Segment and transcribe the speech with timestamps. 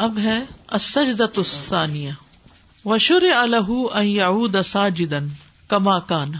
[0.00, 2.10] اب ہے اسجدت الثانیہ.
[2.84, 5.18] وشر الح ان ساجدا
[5.68, 6.32] کما کان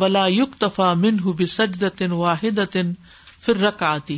[0.00, 2.76] ولا یکتفا منہ بسجدت واحدت
[3.40, 4.12] فی الرکعت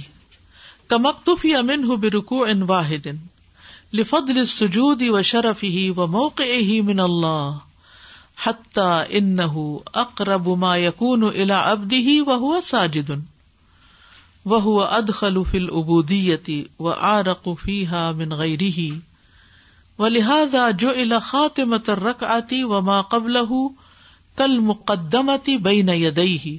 [0.88, 3.06] کمکتفی منہ برکوع واحد.
[3.92, 7.58] لفضل السجود وشرفه وموقعه من اللہ
[8.46, 13.10] حتى انه اقرب ما يكون الى عبده وهو ساجد.
[14.46, 18.90] وهو ادخل في العبودیة وعارق فيها من غيره.
[19.98, 23.36] ولہذا جو الا خاتمت رک آتی و ما قبل
[24.36, 26.56] کل مقدمتی بین یدئی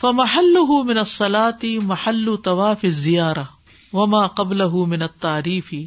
[0.00, 3.44] فمحل من الصلاتی محل طواف زیارہ
[3.92, 5.86] وما قبل من التعریفی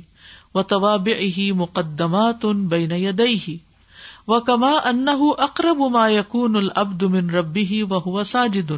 [0.56, 3.58] و طواب ہی مقدمات بین یدئی
[4.28, 5.08] و کما ان
[5.40, 8.72] اقرب ما یقون العبد من ربی و هو ساجد.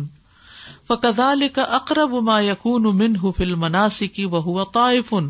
[0.86, 5.14] فكذلك اقرب ما يكون منه في المناسك وهو طائف.
[5.14, 5.30] و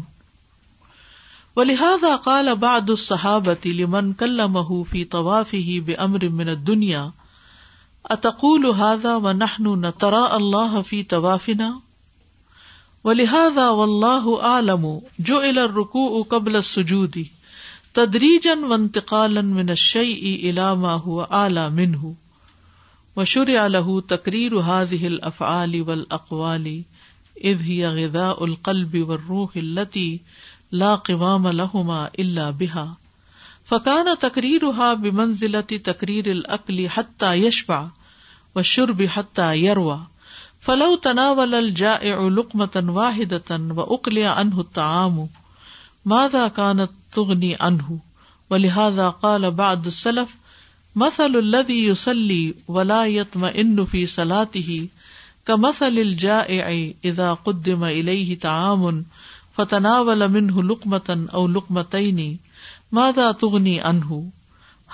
[1.55, 7.11] ولہذا قال بعد الصحابة لمن كلمه في طوافه بأمر من الدنيا
[8.05, 11.79] اتقول هذا ونحن نترى الله في طوافنا؟
[13.03, 17.27] ولهذا والله اعلم جعل الركوع قبل السجود،
[17.93, 22.15] تدريجا وانتقالا من الشيء الى ما هو اعلى منه.
[23.15, 26.83] وشرع له تقرير هذه الافعال والاقوال
[27.43, 30.19] اذ هي غذاء القلب والروح التي
[30.71, 32.85] لا قوام لہما اللہ بحا
[33.69, 34.63] فکان تقریر
[35.01, 37.83] بمنزلت تقریر العقل حتى یشبع
[38.55, 39.97] و شرب حتى یروا
[40.65, 45.29] فلو تناول الجائع لقمة واحدة وأقلع عنه الطعام،
[46.05, 47.99] ماذا كانت تغني عنه؟
[48.49, 50.35] ولهذا قال بعض السلف
[50.95, 54.87] مثل الذي يصلي ولا يطمئن في صلاته
[55.45, 59.05] كمثل الجائع إذا قدم إليه طعام
[59.57, 62.35] فتنا و لمن لکمتن او لکمتنی
[62.91, 64.21] مادا تغنی انہ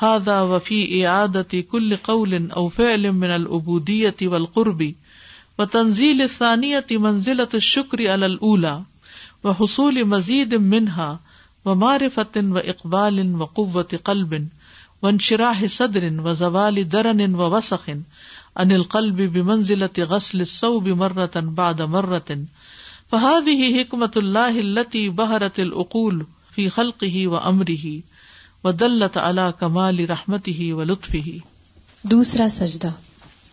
[0.02, 4.92] ہادا وفی عادتی کل قول او فعل من العبودیتی والقربی
[5.60, 8.80] و تنزیل ثانیتی منزلت الشکر علی الاولا
[9.44, 11.16] و حصول مزید منہا
[11.66, 14.36] و معرفت و اقبال و قوت قلب
[15.02, 17.90] و انشراح صدر و زوال درن و وسخ
[18.56, 22.46] ان القلب بمنزلت غسل الصوب مرتن بعد مرتن
[23.12, 26.24] فہاد ہی حکمت اللہ التی بہرت العقول
[26.56, 28.02] فی خلق ہی و امر ہی
[28.64, 29.18] و دلت
[29.60, 30.84] کمال رحمت ہی و
[32.04, 32.90] دوسرا سجدہ.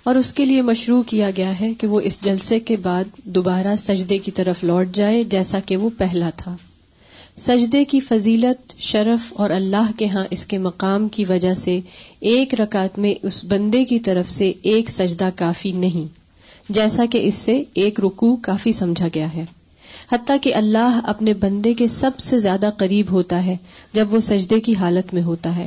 [0.02, 3.76] اور اس کے لیے مشروع کیا گیا ہے کہ وہ اس جلسے کے بعد دوبارہ
[3.78, 6.56] سجدے کی طرف لوٹ جائے جیسا کہ وہ پہلا تھا۔
[7.38, 11.78] سجدے کی فضیلت، شرف اور اللہ کے ہاں اس کے مقام کی وجہ سے
[12.20, 16.06] ایک رکعت میں اس بندے کی طرف سے ایک سجدہ کافی نہیں،
[16.69, 19.44] جیسا کہ اس سے ایک رکو کافی سمجھا گیا ہے۔
[20.12, 23.56] حتیٰ کہ اللہ اپنے بندے کے سب سے زیادہ قریب ہوتا ہے
[23.92, 25.66] جب وہ سجدے کی حالت میں ہوتا ہے،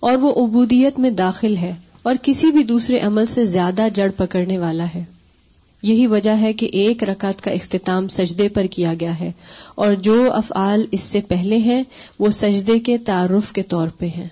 [0.00, 4.58] اور وہ عبودیت میں داخل ہے اور کسی بھی دوسرے عمل سے زیادہ جڑ پکڑنے
[4.58, 5.04] والا ہے۔
[5.82, 9.32] یہی وجہ ہے کہ ایک رکعت کا اختتام سجدے پر کیا گیا ہے
[9.74, 11.82] اور جو افعال اس سے پہلے ہیں
[12.18, 14.28] وہ سجدے کے تعارف کے طور پہ ہیں۔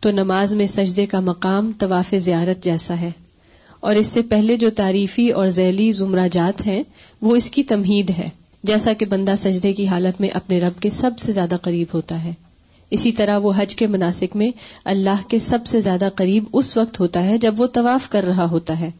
[0.00, 3.10] تو نماز میں سجدے کا مقام طواف زیارت جیسا ہے۔
[3.80, 6.82] اور اس سے پہلے جو تعریفی اور ذیلی زمرہ جات ہیں،
[7.22, 8.28] وہ اس کی تمہید ہے،
[8.62, 12.24] جیسا کہ بندہ سجدے کی حالت میں اپنے رب کے سب سے زیادہ قریب ہوتا
[12.24, 12.32] ہے۔
[12.90, 14.50] اسی طرح وہ حج کے مناسک میں
[14.84, 18.44] اللہ کے سب سے زیادہ قریب اس وقت ہوتا ہے جب وہ طواف کر رہا
[18.44, 18.90] ہوتا ہے۔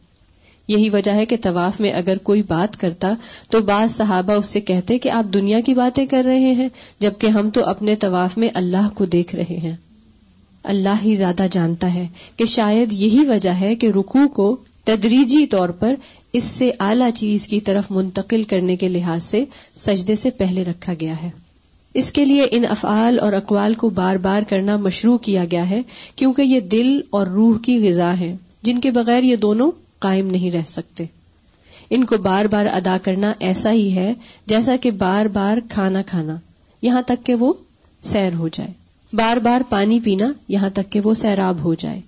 [0.67, 3.13] یہی وجہ ہے کہ طواف میں اگر کوئی بات کرتا
[3.49, 7.27] تو بعض صحابہ اس سے کہتے کہ آپ دنیا کی باتیں کر رہے ہیں، جبکہ
[7.27, 9.75] ہم تو اپنے طواف میں اللہ کو دیکھ رہے ہیں۔
[10.63, 15.69] اللہ ہی زیادہ جانتا ہے کہ شاید یہی وجہ ہے کہ رکو کو تدریجی طور
[15.69, 15.95] پر
[16.33, 19.43] اس سے اعلی چیز کی طرف منتقل کرنے کے لحاظ سے
[19.75, 21.29] سجدے سے پہلے رکھا گیا ہے۔
[21.93, 25.81] اس کے لیے ان افعال اور اقوال کو بار بار کرنا مشروع کیا گیا ہے،
[26.15, 30.51] کیونکہ یہ دل اور روح کی غذا ہے جن کے بغیر یہ دونوں قائم نہیں
[30.51, 31.05] رہ سکتے۔
[31.89, 34.13] ان کو بار بار ادا کرنا ایسا ہی ہے
[34.45, 36.35] جیسا کہ بار بار کھانا کھانا،
[36.81, 37.53] یہاں تک کہ وہ
[38.01, 38.69] سیر ہو جائے۔
[39.13, 42.01] بار بار پانی پینا، یہاں تک کہ وہ سیراب ہو جائے۔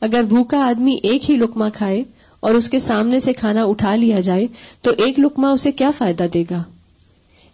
[0.00, 2.04] اگر بھوکا آدمی ایک ہی لکما کھائے
[2.40, 4.46] اور اس کے سامنے سے کھانا اٹھا لیا جائے،
[4.82, 6.62] تو ایک لکما اسے کیا فائدہ دے گا؟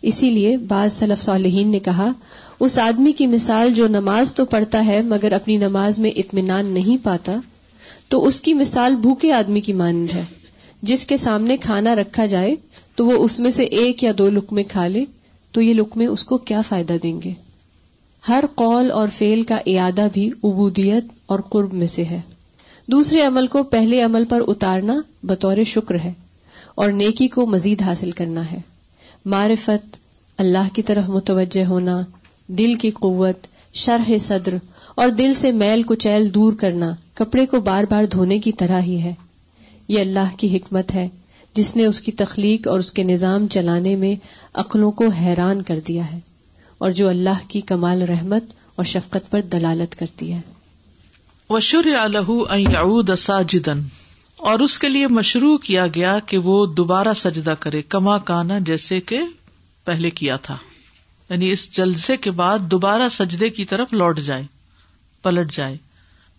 [0.03, 2.11] اسی لیے بعض صلف صالحین نے کہا،
[2.61, 7.05] اس آدمی کی مثال جو نماز تو پڑھتا ہے مگر اپنی نماز میں اطمینان نہیں
[7.05, 7.37] پاتا
[8.09, 10.23] تو اس کی مثال بھوکے آدمی کی مانند ہے۔
[10.83, 12.55] جس کے سامنے کھانا رکھا جائے
[12.95, 15.05] تو وہ اس میں سے ایک یا دو لکمے کھا لے،
[15.53, 17.33] تو یہ لکمے اس کو کیا فائدہ دیں گے؟
[18.29, 22.21] ہر قول اور فیل کا اعادہ بھی عبودیت اور قرب میں سے ہے۔
[22.89, 26.13] دوسرے عمل کو پہلے عمل پر اتارنا بطور شکر ہے
[26.75, 28.61] اور نیکی کو مزید حاصل کرنا ہے۔
[29.25, 29.97] معرفت،
[30.39, 32.03] اللہ کی طرف متوجہ ہونا،
[32.47, 34.55] دل کی قوت، شرح صدر
[34.97, 39.03] اور دل سے میل کچیل دور کرنا کپڑے کو بار بار دھونے کی طرح ہی
[39.03, 39.15] ہے۔
[39.89, 41.09] یہ اللہ کی حکمت ہے،
[41.55, 44.15] جس نے اس کی تخلیق اور اس کے نظام چلانے میں
[44.55, 46.21] عقلوں کو حیران کر دیا ہے
[46.79, 48.45] اور جو اللہ کی کمال رحمت
[48.77, 50.41] اور شفقت پر دلالت کرتی ہے۔
[51.51, 52.31] وشر الح
[53.19, 53.83] ساجدن
[54.37, 59.01] اور اس کے لیے مشروع کیا گیا کہ وہ دوبارہ سجدہ کرے، کما کانا جیسے
[59.01, 59.21] کہ
[59.85, 60.57] پہلے کیا تھا۔
[61.31, 64.56] یعنی اس جلسے کے بعد دوبارہ سجدے کی طرف لوٹ جائے۔
[65.27, 65.77] پلٹ جائے۔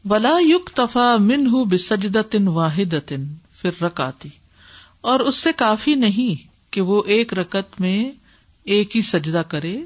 [0.10, 2.94] ولا یق تفا من ہوں بسجدن واحد
[3.54, 4.30] پھر رکاتی
[5.02, 8.12] اور اس سے کافی نہیں کہ وہ ایک رکت میں
[8.64, 9.78] ایک ہی سجدہ کرے۔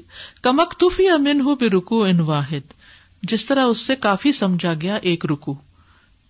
[0.42, 2.72] کمکتوفی امن ہو بے رکو ان واحد۔
[3.22, 5.54] جس طرح اس سے کافی سمجھا گیا ایک رکو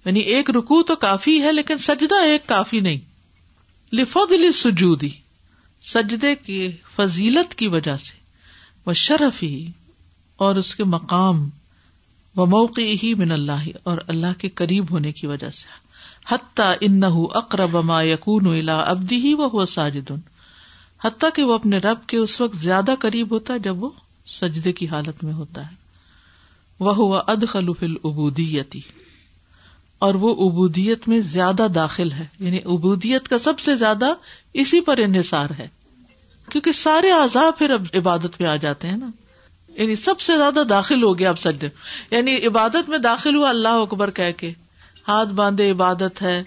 [0.04, 2.98] یعنی ایک رکو تو کافی ہے، لیکن سجدہ ایک کافی نہیں۔
[3.94, 5.10] لفضل سجودی
[5.82, 8.12] سجدے کی فضیلت کی وجہ سے۔
[8.86, 9.70] وہ شرف ہی
[10.36, 11.48] اور اس کے مقام
[12.36, 15.66] و موقع ہی من اللہ اور اللہ کے قریب ہونے کی وجہ سے۔
[16.34, 17.00] حتیٰ ان
[17.32, 20.12] اقرب ما یقون الا ابدی ہی وہ ساجد۔
[21.04, 23.90] حتیٰ کہ وہ اپنے رب کے اس وقت زیادہ قریب ہوتا ہے جب وہ
[24.26, 25.74] سجدے کی حالت میں ہوتا ہے۔
[26.80, 28.80] وہ ہوا اد خلوف العبودیتی۔
[29.98, 34.06] اور وہ ابودیت میں زیادہ داخل ہے۔ یعنی ابودیت کا سب سے زیادہ
[34.54, 35.68] اسی پر انحصار ہے۔
[36.52, 39.10] کیونکہ سارے آزاد پھر اب عبادت میں آ جاتے ہیں نا۔
[39.76, 41.68] یعنی سب سے زیادہ داخل ہو گیا اب سجدے
[42.10, 44.52] یعنی عبادت میں داخل ہوا اللہ اکبر کہہ کے۔
[45.08, 46.42] ہاتھ باندھے عبادت ہے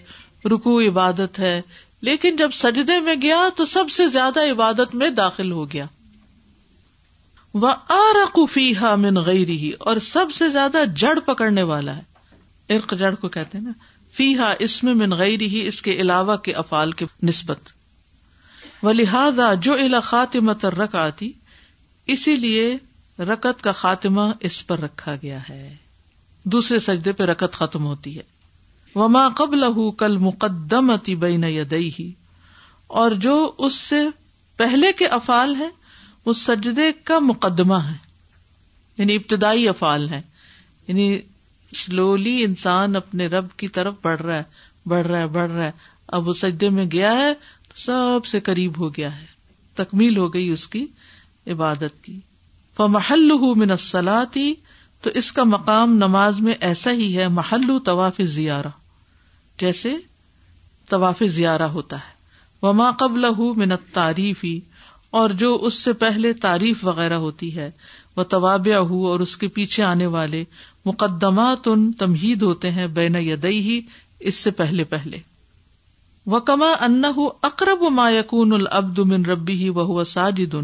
[0.46, 1.62] رکو عبادت ہے۔
[2.02, 5.86] لیکن جب سجدے میں گیا تو سب سے زیادہ عبادت میں داخل ہو گیا۔
[7.54, 12.02] وہ آرقی ہا من غیری اور سب سے زیادہ جڑ پکڑنے والا ہے۔
[12.70, 13.72] ارق جڑ کو کہتے نا۔
[14.14, 17.60] فی ہا اس میں من غیری ہی اس کے علاوہ کے افعال کے نسبت۔
[18.84, 21.32] و لہذا جو الا خاتمت رک آتی
[22.08, 22.78] اسی لیے
[23.20, 25.76] رکت کا خاتمہ اس پر رکھا گیا ہے۔
[26.44, 28.24] دوسرے سجدے پہ رکت ختم ہوتی ہے۔
[28.96, 29.64] وما قبل
[29.98, 32.12] کل مقدم اتی بین یدئی
[32.88, 33.96] اور جو اس سے
[34.58, 35.70] پہلے کے افعال ہے
[36.26, 37.98] وہ سجدے کا مقدمہ ہے۔
[38.98, 40.22] یعنی ابتدائی افعال ہے
[40.88, 41.20] یعنی
[41.76, 44.44] سلولی انسان اپنے رب کی طرف بڑھ رہا ہے،
[44.86, 45.72] بڑھ رہا ہے، بڑھ رہا ہے۔
[46.08, 49.26] اب وہ سجدے میں گیا ہے تو سب سے قریب ہو گیا ہے۔
[49.76, 50.86] تکمیل ہو گئی اس کی
[51.48, 52.20] عبادت کی۔
[52.78, 54.54] فمحل من السلاتی
[55.02, 58.68] تو اس کا مقام نماز میں ایسا ہی ہے محلو طواف زیارہ۔
[59.60, 59.96] جیسے
[60.90, 62.16] طواف زیارہ ہوتا ہے۔
[62.62, 63.26] وما قبل
[63.56, 64.60] منت تعریفی
[65.10, 67.72] اور جو اس سے پہلے تعریف وغیرہ ہوتی ہے
[68.16, 70.44] وہ طوابع ہو اور اس کے پیچھے آنے والے
[70.86, 73.82] مقدمات ان تمہید ہوتے ہیں بین یدئی ہی
[74.20, 75.18] اس سے پہلے پہلے۔
[76.26, 77.02] وہ کما ان
[77.44, 80.56] اقرب ما یقون العبد من ربی ہی وہ ساجد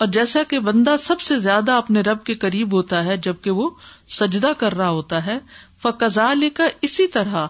[0.00, 3.70] اور جیسا کہ بندہ سب سے زیادہ اپنے رب کے قریب ہوتا ہے، جبکہ وہ
[4.08, 5.38] سجدہ کر رہا ہوتا ہے
[5.82, 7.46] فکزال کا اسی طرح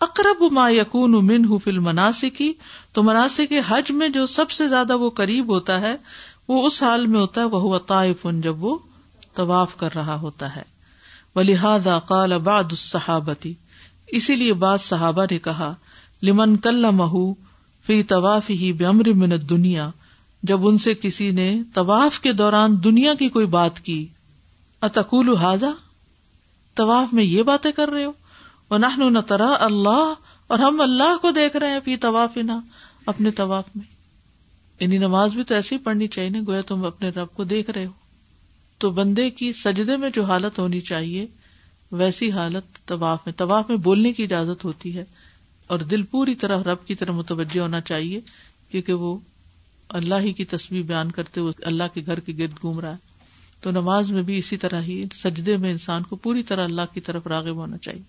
[0.00, 2.52] اقرب ما یقون من فل مناسکی
[2.92, 5.96] تو مناسب کے حج میں جو سب سے زیادہ وہ قریب ہوتا ہے،
[6.48, 8.78] وہ اس حال میں ہوتا ہے وہ طائف جب وہ
[9.34, 10.62] طواف کر رہا ہوتا ہے۔
[11.36, 13.54] لہٰذا قال اباد الصحابتی
[14.06, 15.74] اسی لیے بعض صحابہ نے کہا،
[16.22, 17.34] لمن کل مہو
[17.86, 19.90] فی طواف ہی بمر منت دنیا
[20.42, 24.06] جب ان سے کسی نے طواف کے دوران دنیا کی کوئی بات کی
[24.80, 25.70] اتقول حاضا
[26.74, 28.12] طواف میں یہ باتیں کر رہے ہو
[28.70, 30.14] وہ نہ ترا اللہ
[30.46, 32.52] اور ہم اللہ کو دیکھ رہے ہیں پی طواف نہ
[33.06, 33.96] اپنے طواف میں۔
[34.80, 37.86] یعنی نماز بھی تو ایسی پڑھنی چاہیے نا، گویا تم اپنے رب کو دیکھ رہے
[37.86, 37.90] ہو۔
[38.78, 41.26] تو بندے کی سجدے میں جو حالت ہونی چاہیے،
[41.92, 45.04] ویسی حالت طواف میں۔ طواف میں بولنے کی اجازت ہوتی ہے
[45.66, 48.20] اور دل پوری طرح رب کی طرح متوجہ ہونا چاہیے،
[48.70, 49.18] کیونکہ وہ
[49.88, 53.16] اللہ ہی کی تصویر بیان کرتے ہوئے اللہ کے گھر کے گرد گھوم رہا ہے۔
[53.60, 57.00] تو نماز میں بھی اسی طرح ہی سجدے میں انسان کو پوری طرح اللہ کی
[57.00, 58.02] طرف راغب ہونا چاہیے۔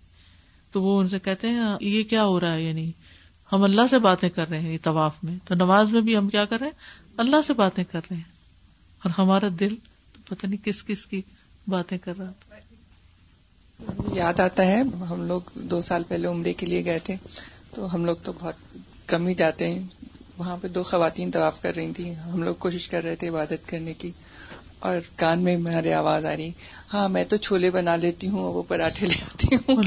[0.71, 2.91] تو وہ ان سے کہتے ہیں، یہ کیا ہو رہا ہے؟ یعنی
[3.51, 6.45] ہم اللہ سے باتیں کر رہے ہیں طواف میں۔ تو نماز میں بھی ہم کیا
[6.45, 8.23] کر رہے ہیں؟ اللہ سے باتیں کر رہے ہیں۔
[9.03, 9.75] اور ہمارا دل
[10.29, 11.21] پتہ نہیں کس کس کی
[11.67, 12.55] باتیں کر رہا تھا۔
[14.13, 17.15] یاد آتا ہے، ہم لوگ دو سال پہلے عمرے کے لیے گئے تھے۔
[17.71, 19.87] تو ہم لوگ تو بہت کم ہی جاتے ہیں۔
[20.37, 23.69] وہاں پہ دو خواتین طواف کر رہی تھیں۔ ہم لوگ کوشش کر رہے تھے عبادت
[23.69, 24.11] کرنے کی
[24.79, 26.51] اور کان میں ہمارے آواز آ رہی۔
[26.93, 29.83] ہاں میں تو چھولے بنا لیتی ہوں وہ پراٹھے لے آتی ہوں۔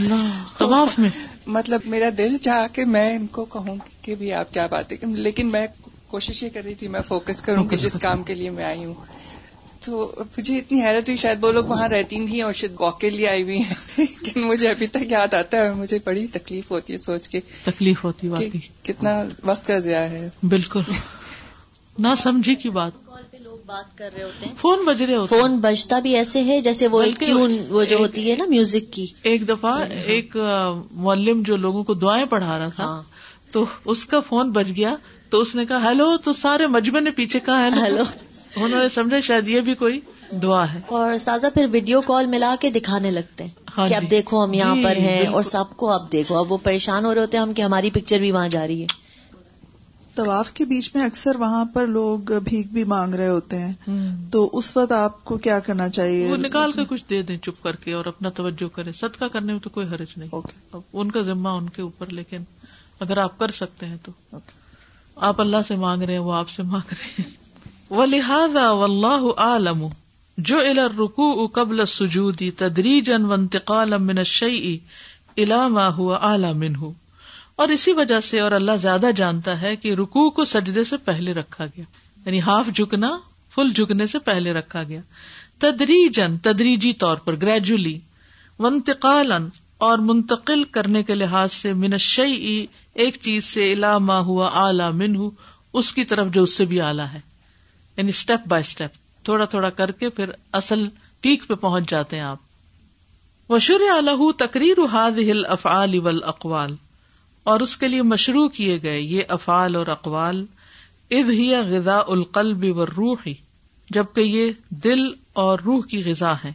[0.99, 1.09] میں؟
[1.47, 5.53] مطلب میرا دل چاہ کہ میں ان کو کہوں کہ بھی آپ کیا باتیں لیکن
[5.53, 5.67] میں
[6.07, 8.85] کوشش یہ کر رہی تھی میں فوکس کروں کہ جس کام کے لیے میں آئی
[8.85, 8.95] ہوں۔
[9.85, 13.11] تو مجھے اتنی حیرت ہوئی شاید وہ لوگ وہاں رہتی تھیں اور شاید واک کے
[13.11, 16.93] لیے آئی ہوئی ہیں لیکن مجھے ابھی تک یاد آتا ہے مجھے بڑی تکلیف ہوتی
[16.93, 18.49] ہے سوچ کے تکلیف ہوتی ہے
[18.83, 20.81] کتنا وقت کا ضیاع ہے۔ بالکل۔
[21.99, 25.17] نہ سمجھی کی بات۔ کال پہ لوگ بات کر رہے ہوتے ہیں۔ فون بج رہے
[25.17, 28.45] ہوتے فون بجتا بھی ایسے ہے جیسے وہ ایک ٹیون وہ جو ہوتی ہے نا
[28.49, 30.37] میوزک کی۔ ایک دفعہ ایک
[30.93, 33.03] معلم جو لوگوں کو دعائیں پڑھا رہا تھا ہاں۔
[33.53, 34.95] تو اس کا فون بج گیا
[35.31, 38.03] تو اس نے کہا ہیلو تو سارے مجمے نے پیچھے کہا ہیلو۔
[38.57, 40.01] انہوں نے سمجھا شاید یہ بھی کوئی
[40.43, 44.05] دعا ہے۔ اور سازا پھر ویڈیو کال ملا کے دکھانے لگتے ہیں ہاں کہ جی۔
[44.05, 47.05] اب دیکھو ہم یہاں جی، پر ہیں۔ اور سب کو اب دیکھو۔ اب وہ پریشان
[47.05, 48.87] ہو رہے ہوتے ہیں ہم کہ ہماری پکچر بھی وہاں جا رہی ہے۔
[50.15, 53.73] طواف کے بیچ میں اکثر وہاں پر لوگ بھیک بھی مانگ رہے ہوتے ہیں۔
[54.31, 57.63] تو اس وقت آپ کو کیا کرنا چاہیے؟ وہ نکال کے کچھ دے دیں چپ
[57.63, 60.37] کر کے اور اپنا توجہ کریں۔ صدقہ کرنے میں تو کوئی حرج نہیں۔
[60.93, 62.43] ان کا ذمہ ان کے اوپر لیکن
[63.01, 64.37] اگر آپ کر سکتے ہیں تو۔
[65.17, 67.40] آپ اللہ سے مانگ رہے ہیں وہ آپ سے مانگ رہے ہیں۔
[67.91, 69.87] وہ لہٰذا و اللہ عالم
[70.39, 74.79] جو الر رکو قبل سجودی تدریجن و انتقال من شعی
[75.37, 76.73] علامہ ہوا اعلی من
[77.57, 81.35] اور اسی وجہ سے اور اللہ زیادہ جانتا ہے کہ رکو کو سجدے سے پہلے
[81.35, 81.85] رکھا گیا
[82.27, 83.11] یعنی ہاف جھکنا،
[83.55, 85.01] فل جھکنے سے پہلے رکھا گیا۔
[85.59, 87.99] تدریجن تدریجی طور پر گریجولی
[88.59, 94.93] ونتقالن اور منتقل کرنے کے لحاظ سے من شعی ایک چیز سے علامہ ہوا اعلی
[94.95, 95.29] من
[95.73, 97.30] اس کی طرف جو اس سے بھی اعلیٰ ہے۔
[97.97, 98.91] یعنی اسٹیپ بائی اسٹیپ
[99.25, 100.89] تھوڑا تھوڑا کر کے پھر اصل
[101.21, 102.39] پیک پہ پہنچ جاتے ہیں آپ۔
[103.53, 104.77] وشر الح تقریر
[105.19, 106.77] ہل افعال اول اقوال
[107.43, 110.47] اور اس کے لیے مشروع کیے گئے یہ افعال اور اقوال
[111.11, 113.35] اب ہی غذا القلب و روح ہی
[113.91, 116.53] جبکہ یہ دل اور روح کی غذا ہے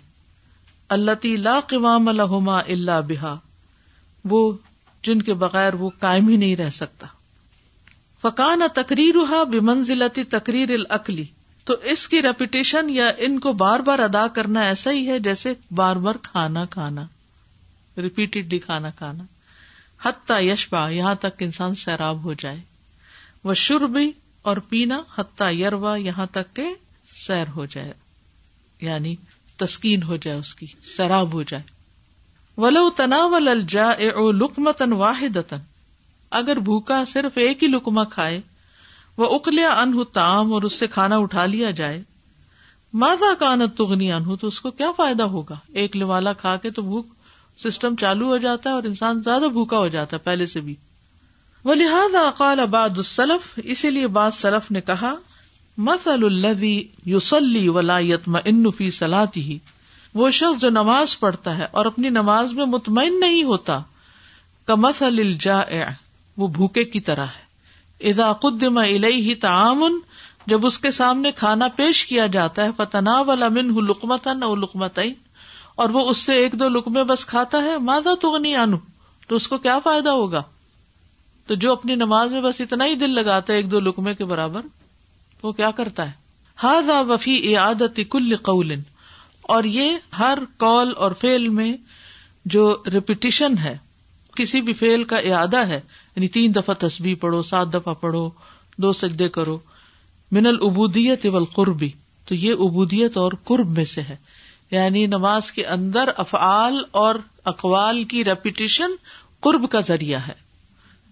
[0.89, 3.35] اللہ لا قوام الحما اللہ بحا
[4.25, 4.53] وہ
[5.03, 7.07] جن کے بغیر وہ قائم ہی نہیں رہ سکتا۔
[8.25, 11.25] فقان تقریر بمنزلتی تقریر العقلی
[11.63, 15.53] تو اس کی ریپوٹیشن یا ان کو بار بار ادا کرنا ایسا ہی ہے جیسے
[15.72, 17.05] بار بار کھانا کھانا۔
[17.98, 19.24] ریپیٹڈلی کھانا کھانا۔
[20.05, 22.60] حتیٰ یشبا یہاں تک انسان سیراب ہو جائے۔
[23.44, 26.75] وہ شربی اور پینا حتیٰ یروا یہاں تک کہ
[27.27, 27.94] سیر ہو جائے۔
[28.82, 29.15] یعنی
[29.58, 30.67] تسکین ہو جائے اس کی،
[30.98, 31.63] سیراب ہو جائے۔
[32.58, 35.38] ولو تناول الجا او لکمتن واحد
[36.35, 38.41] اگر بھوکا صرف ایک ہی لکما کھائے،
[39.17, 42.03] وہ اکلیا انہ تام اور اس سے کھانا اٹھا لیا جائے۔
[42.93, 46.81] ماضا کانت تغنی انہ تو اس کو کیا فائدہ ہوگا؟ ایک لوالا کھا کے تو
[46.81, 47.07] بھوک
[47.57, 50.75] سسٹم چالو ہو جاتا ہے اور انسان زیادہ بھوکا ہو جاتا ہے پہلے سے بھی۔
[51.63, 55.15] وہ لہٰذا اقال اباد السلف، اسی لیے بعض سلف نے کہا
[55.77, 58.29] مسل الدی یوسلی ولایت
[58.77, 59.57] فی سلاتی ہی
[60.13, 63.79] وہ شخص جو نماز پڑھتا ہے اور اپنی نماز میں مطمئن نہیں ہوتا
[64.65, 65.59] کمسل الجا
[66.37, 67.43] وہ بھوکے کی طرح ہے۔
[68.01, 69.99] اذا قدم الیہ تعامن
[70.47, 75.13] جب اس کے سامنے کھانا پیش کیا جاتا ہے فتنا والا من لکمتن او لکمتین
[75.75, 78.77] اور وہ اس سے ایک دو لکمے بس کھاتا ہے مادا تو نہیں آنو
[79.27, 80.41] تو اس کو کیا فائدہ ہوگا؟
[81.47, 84.25] تو جو اپنی نماز میں بس اتنا ہی دل لگاتا ہے ایک دو لکمے کے
[84.25, 84.61] برابر،
[85.43, 86.11] وہ کیا کرتا ہے؟
[86.57, 88.75] ہاضا وفی عادت کل قول،
[89.41, 91.71] اور یہ ہر کال اور فیل میں
[92.45, 93.77] جو ریپیٹیشن ہے،
[94.33, 95.79] کسی بھی فیل کا اعادہ ہے
[96.15, 98.29] یعنی تین دفعہ تصبیح پڑھو، سات دفعہ پڑھو،
[98.77, 99.60] دو سجدے کرو۔
[100.31, 101.89] من العبودیت والقربی
[102.25, 104.15] تو یہ عبودیت اور قرب میں سے ہے۔
[104.72, 108.91] یعنی نماز کے اندر افعال اور اقوال کی ریپیٹیشن
[109.39, 110.34] قرب کا ذریعہ ہے۔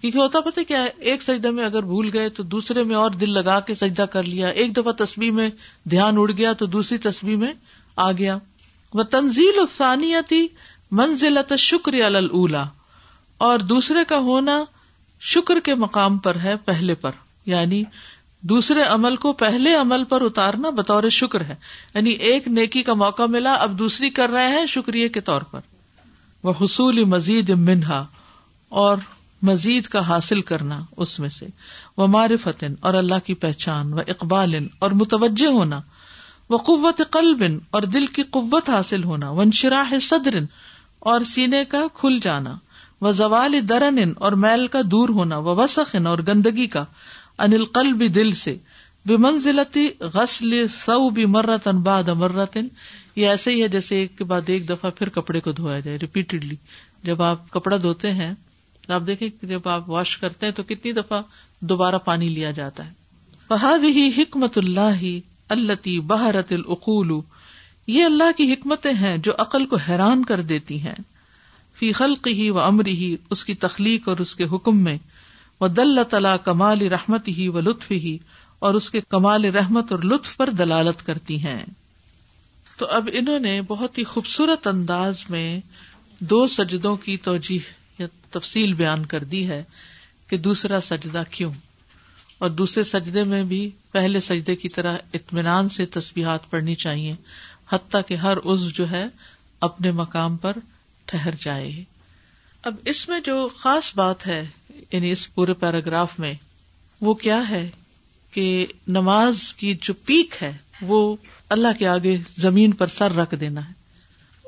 [0.01, 3.11] کیونکہ ہوتا پتہ کیا ہے، ایک سجدے میں اگر بھول گئے تو دوسرے میں اور
[3.11, 5.49] دل لگا کے سجدہ کر لیا۔ ایک دفعہ تصویر میں
[5.89, 7.53] دھیان اڑ گیا تو دوسری تصویر میں
[7.95, 8.37] آ گیا۔
[8.93, 10.47] وہ تنزیل الثانیتی
[10.91, 12.69] منزلت شکر اللہ
[13.37, 14.63] اور دوسرے کا ہونا
[15.25, 17.11] شکر کے مقام پر ہے پہلے پر
[17.45, 17.83] یعنی
[18.41, 21.55] دوسرے عمل کو پہلے عمل پر اتارنا بطور شکر ہے۔
[21.95, 25.59] یعنی ایک نیکی کا موقع ملا، اب دوسری کر رہے ہیں شکریہ کے طور پر۔
[26.43, 28.05] وہ حصول مزید منہا
[28.69, 28.97] اور
[29.41, 31.47] مزید کا حاصل کرنا اس میں سے۔
[31.97, 35.81] وہ معرفت اور اللہ کی پہچان۔ و اقبال اور متوجہ ہونا۔
[36.49, 40.39] وہ قوت قلب، اور دل کی قوت حاصل ہونا۔ ونشراہ صدر،
[40.99, 42.55] اور سینے کا کھل جانا۔
[43.01, 46.85] وہ زوال درن اور میل کا دور ہونا وہ وسخن اور گندگی کا
[47.37, 48.57] انل قلب دل سے
[49.05, 52.67] بے منزلتی غسل سو بھی مرتن باد مرتن۔
[53.15, 55.97] یہ ایسے ہی ہے جیسے ایک کے بعد ایک دفعہ پھر کپڑے کو دھویا جائے
[55.97, 56.55] ریپیٹڈلی
[57.03, 58.33] جب آپ کپڑا دھوتے ہیں
[58.87, 61.21] تو آپ دیکھیں جب آپ واش کرتے ہیں تو کتنی دفعہ
[61.59, 62.91] دوبارہ پانی لیا جاتا ہے۔
[63.47, 65.03] فہاد ہی حکمت اللہ
[65.49, 67.19] اللہ بہرت العقول
[67.87, 70.95] یہ اللہ کی حکمتیں ہیں جو عقل کو حیران کر دیتی ہیں۔
[71.75, 74.97] فی خلق ہی و امر ہی اس کی تخلیق اور اس کے حکم میں
[75.59, 78.17] وہ دل تلا کمال رحمت ہی و لطف ہی
[78.59, 81.65] اور اس کے کمال رحمت اور لطف پر دلالت کرتی ہیں۔
[82.77, 85.61] تو اب انہوں نے بہت ہی خوبصورت انداز میں
[86.19, 87.57] دو سجدوں کی توجہ
[88.01, 89.63] یا تفصیل بیان کر دی ہے
[90.27, 91.53] کہ دوسرا سجدہ کیوں۔
[92.37, 97.15] اور دوسرے سجدے میں بھی پہلے سجدے کی طرح اطمینان سے تصبیحات پڑھنی چاہیے،
[97.69, 99.05] حتیٰ کہ ہر عز جو ہے
[99.59, 100.53] اپنے مقام پر
[101.05, 101.83] ٹھہر جائے۔
[102.63, 104.47] اب اس میں جو خاص بات ہے
[104.91, 106.33] یعنی اس پورے پیراگراف میں،
[107.01, 107.69] وہ کیا ہے
[108.31, 111.15] کہ نماز کی جو پیک ہے، وہ
[111.49, 113.73] اللہ کے آگے زمین پر سر رکھ دینا ہے۔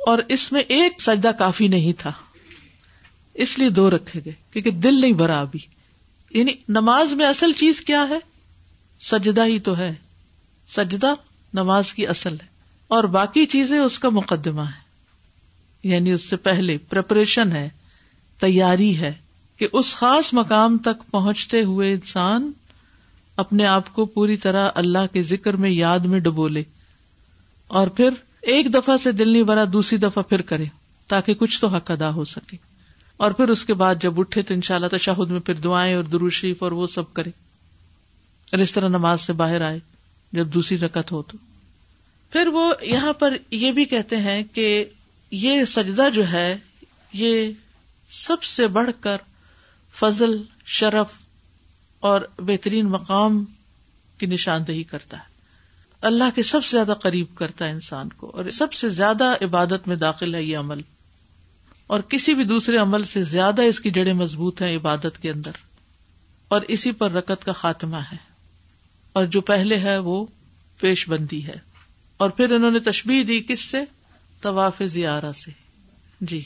[0.06, 2.12] اور اس میں ایک سجدہ کافی نہیں تھا،
[3.34, 5.60] اس لیے دو رکھے گئے، کیونکہ دل نہیں بھرا ابھی۔
[6.30, 8.20] یعنی نماز میں اصل چیز کیا ہے؟
[9.02, 9.94] سجدہ ہی تو ہے۔
[10.68, 11.14] سجدہ
[11.54, 12.48] نماز کی اصل ہے۔
[12.88, 14.85] اور باقی چیزیں اس کا مقدمہ ہے۔
[15.86, 17.70] یعنی اس سے پہلے پریپریشن ہے،
[18.40, 19.14] تیاری ہے
[19.58, 22.52] کہ اس خاص مقام تک پہنچتے ہوئے انسان
[23.38, 26.64] اپنے آپ کو پوری طرح اللہ کے ذکر میں یاد میں ڈبو لے
[27.68, 28.10] اور پھر
[28.42, 30.66] ایک دفعہ سے دل نہیں بھرا، دوسری دفعہ پھر کرے
[31.08, 32.58] تاکہ کچھ تو حق ادا ہو سکے۔
[33.18, 35.96] اور پھر اس کے بعد جب اٹھے تو ان شاء اللہ تشاہد میں پھر دعائیں
[35.96, 37.30] اور دروشریف اور وہ سب کرے۔
[38.52, 39.80] اور اس طرح نماز سے باہر آئے
[40.32, 41.38] جب دوسری رکت ہو تو۔
[42.32, 44.86] پھر وہ یہاں پر یہ بھی کہتے ہیں کہ
[45.36, 46.58] یہ سجدہ جو ہے،
[47.14, 47.52] یہ
[48.10, 49.18] سب سے بڑھ کر
[49.94, 51.08] فضل، شرف
[52.00, 53.46] اور بہترین مقام
[54.18, 55.24] کی نشاندہی کرتا ہے۔
[56.02, 59.88] اللہ کے سب سے زیادہ قریب کرتا ہے انسان کو اور سب سے زیادہ عبادت
[59.88, 60.82] میں داخل ہے یہ عمل۔
[61.88, 65.52] اور کسی بھی دوسرے عمل سے زیادہ اس کی جڑیں مضبوط ہیں عبادت کے اندر۔
[66.48, 68.18] اور اسی پر رکت کا خاتمہ ہے۔
[69.14, 70.26] اور جو پہلے ہے وہ
[70.80, 71.56] پیش بندی ہے۔
[72.18, 73.78] اور پھر انہوں نے تشبیح دی کس سے؟
[74.46, 75.52] طواف زیارہ سے۔
[76.22, 76.42] جی۔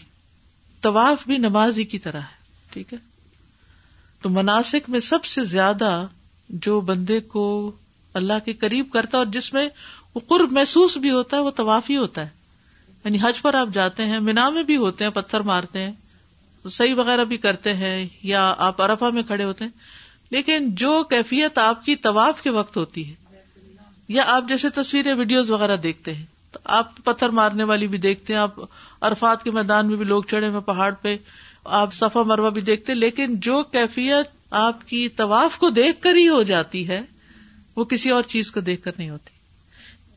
[0.82, 2.98] طواف بھی نماز ہی کی طرح ہے، ٹھیک ہے؟
[4.22, 6.08] تو مناسک میں سب سے زیادہ
[6.50, 7.72] جو بندے کو
[8.13, 9.70] اللہ کے قریب کرتا اور جس میں
[10.15, 12.29] وہ قرب محسوس بھی ہوتا ہے، وہ طواف ہی ہوتا ہے۔
[13.06, 15.91] یعنی حج پر آپ جاتے ہیں، مینا میں بھی ہوتے ہیں، پتھر مارتے ہیں
[16.72, 19.72] صحیح وغیرہ بھی کرتے ہیں یا آپ ارفا میں کھڑے ہوتے ہیں۔
[20.32, 23.13] لیکن جو کیفیت آپ کی طواف کے وقت ہوتی ہے،
[24.08, 28.34] یا آپ جیسے تصویریں، ویڈیوز وغیرہ دیکھتے ہیں تو آپ پتھر مارنے والی بھی دیکھتے
[28.34, 28.56] ہیں، آپ
[29.01, 31.18] عرفات کے میدان میں بھی لوگ چڑھے ہوئے پہاڑ پہ،
[31.66, 36.29] آپ صفا مروا بھی دیکھتے لیکن جو کیفیت آپ کی طواف کو دیکھ کر ہی
[36.29, 37.01] ہو جاتی ہے،
[37.75, 39.33] وہ کسی اور چیز کو دیکھ کر نہیں ہوتی۔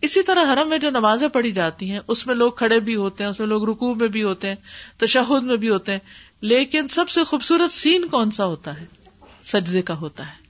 [0.01, 3.25] اسی طرح حرم میں جو نمازیں پڑھی جاتی ہیں، اس میں لوگ کھڑے بھی ہوتے
[3.25, 4.55] ہیں، اس میں لوگ رکو میں بھی ہوتے ہیں،
[4.97, 5.99] تشہد میں بھی ہوتے ہیں،
[6.40, 8.87] لیکن سب سے خوبصورت سین کون سا ہوتا ہے؟
[9.42, 10.42] سجدے کا ہوتا ہے۔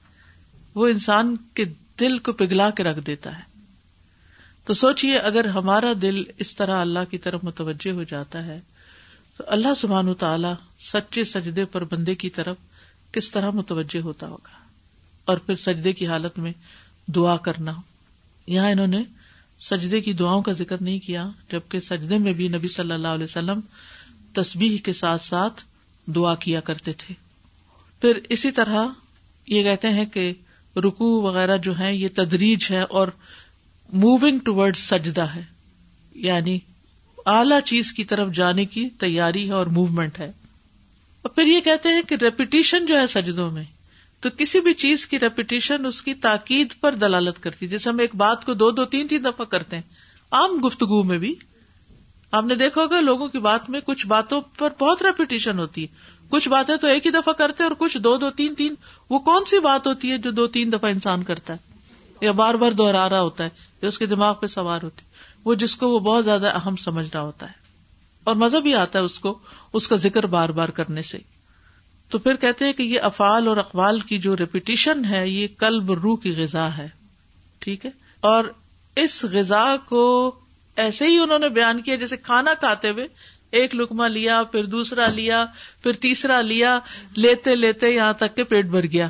[0.75, 1.63] وہ انسان کے
[1.99, 3.52] دل کو پگھلا کے رکھ دیتا ہے۔
[4.65, 8.59] تو سوچئے اگر ہمارا دل اس طرح اللہ کی طرف متوجہ ہو جاتا ہے،
[9.37, 10.47] تو اللہ سبحان تعالی
[10.79, 12.55] سچے سجدے پر بندے کی طرف
[13.11, 14.67] کس طرح متوجہ ہوتا ہوگا؟
[15.25, 16.51] اور پھر سجدے کی حالت میں
[17.07, 17.73] دعا کرنا۔
[18.47, 19.03] یہاں انہوں نے
[19.59, 23.23] سجدے کی دعاؤں کا ذکر نہیں کیا، جبکہ سجدے میں بھی نبی صلی اللہ علیہ
[23.23, 23.59] وسلم
[24.33, 25.63] تسبیح کے ساتھ ساتھ
[26.05, 27.13] دعا کیا کرتے تھے۔
[28.01, 28.85] پھر اسی طرح
[29.47, 30.33] یہ کہتے ہیں کہ
[30.75, 33.07] رکو وغیرہ جو ہے یہ تدریج ہے اور
[33.93, 35.43] موونگ ٹوڈ سجدہ ہے۔
[36.15, 36.59] یعنی
[37.25, 40.31] اعلی چیز کی طرف جانے کی تیاری ہے اور موومنٹ ہے۔
[41.21, 43.63] اور پھر یہ کہتے ہیں کہ ریپیٹیشن جو ہے سجدوں میں،
[44.19, 48.15] تو کسی بھی چیز کی ریپیٹیشن اس کی تاکید پر دلالت کرتی۔ جیسے ہم ایک
[48.15, 49.83] بات کو دو دو تین تین دفعہ کرتے ہیں،
[50.31, 51.35] عام گفتگو میں بھی۔
[52.31, 55.87] آپ نے دیکھا ہوگا لوگوں کی بات میں کچھ باتوں پر بہت ریپیٹیشن ہوتی ہے۔
[56.29, 58.73] کچھ باتیں تو ایک ہی دفعہ کرتے ہیں اور کچھ دو دو تین تین۔
[59.09, 61.57] وہ کون سی بات ہوتی ہے جو دو تین دفعہ انسان کرتا ہے؟
[62.21, 63.49] یا بار بار دوہرا رہا ہوتا ہے۔
[63.83, 65.01] یا اس کے دماغ پہ سوار ہوتی۔
[65.45, 67.53] وہ جس کو وہ بہت زیادہ اہم سمجھ رہا ہوتا ہے۔
[68.23, 69.39] اور مزہ بھی آتا ہے اس کو،
[69.73, 71.17] اس کا ذکر بار بار کرنے سے۔
[72.09, 75.91] تو پھر کہتے ہیں کہ یہ افعال اور اقوال کی جو ریپیٹیشن ہے، یہ کلب
[75.91, 76.87] روح کی غذا ہے۔
[77.59, 78.45] ٹھیک ہے؟ اور
[78.95, 80.35] اس غذا کو
[80.75, 83.07] ایسے ہی انہوں نے بیان کیا جیسے کھانا کھاتے ہوئے۔
[83.51, 85.45] ایک لکما لیا، پھر دوسرا لیا،
[85.83, 86.79] پھر تیسرا لیا،
[87.15, 89.09] لیتے لیتے یہاں تک کہ پیٹ بھر گیا۔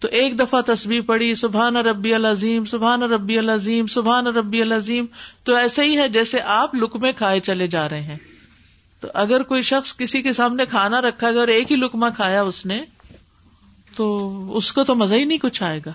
[0.00, 5.06] تو ایک دفعہ تصویر پڑی سبحان ربی العظیم، سبحان ربی العظیم، سبحان ربی العظیم،
[5.44, 8.16] تو ایسے ہی ہے جیسے آپ لکمے کھائے چلے جا رہے ہیں۔
[9.00, 12.42] تو اگر کوئی شخص کسی کے سامنے کھانا رکھا گیا اور ایک ہی لکما کھایا
[12.42, 12.82] اس نے،
[13.96, 15.92] تو اس کو تو مزہ ہی نہیں کچھ آئے گا۔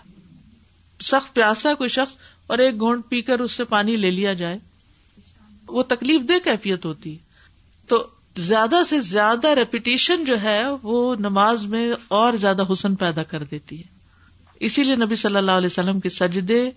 [1.02, 2.16] سخت پیاسا کوئی شخص
[2.48, 4.60] اور ایک گھونٹ پی کر اس سے پانی لے لیا جائے۔
[5.68, 7.18] وہ تکلیف دہ کیفیت ہوتی۔ ہے
[7.88, 13.44] تو زیادہ سے زیادہ ریپیٹیشن جو ہے، وہ نماز میں اور زیادہ حسن پیدا کر
[13.44, 13.95] دیتی ہے۔
[14.60, 16.72] اسی لیے نبی صلی اللہ علیہ وسلم کے سجدے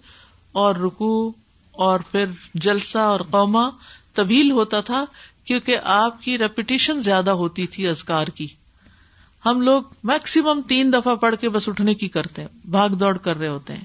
[0.53, 1.33] اور رکو
[1.71, 3.69] اور پھر جلسہ اور قوما
[4.15, 5.05] طویل ہوتا تھا
[5.45, 8.47] کیونکہ آپ کی ریپیٹیشن زیادہ ہوتی تھی ازکار کی۔
[9.47, 13.37] ہم لوگ میکسیمم تین دفعہ پڑھ کے بس اٹھنے کی کرتے ہیں، بھاگ دوڑ کر
[13.37, 13.85] رہے ہوتے ہیں۔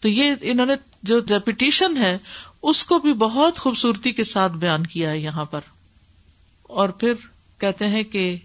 [0.00, 2.18] تو یہ انہوں نے جو ریپیٹیشن ہے،
[2.62, 5.60] اس کو بھی بہت خوبصورتی کے ساتھ بیان کیا ہے یہاں پر۔
[6.62, 7.12] اور پھر
[7.58, 8.36] کہتے ہیں کہ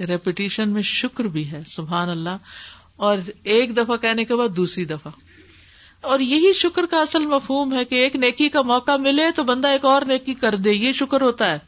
[0.00, 2.36] ریپیٹیشن میں شکر بھی ہے، سبحان اللہ۔
[2.96, 5.12] اور ایک دفعہ کہنے کے بعد دوسری دفعہ۔
[6.00, 9.68] اور یہی شکر کا اصل مفہوم ہے کہ ایک نیکی کا موقع ملے تو بندہ
[9.68, 11.58] ایک اور نیکی کر دے، یہ شکر ہوتا ہے۔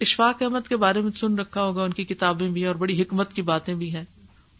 [0.00, 3.32] اشفاق احمد کے بارے میں سن رکھا ہوگا، ان کی کتابیں بھی اور بڑی حکمت
[3.32, 4.04] کی باتیں بھی ہیں۔